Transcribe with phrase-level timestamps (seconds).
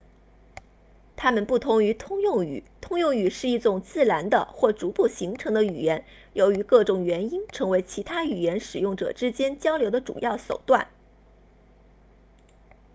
[1.15, 10.87] 他们不同于通用语通用语是一种自然的或逐步形成的语言由于各种原因成为其他语言使用者之间交流的主要手段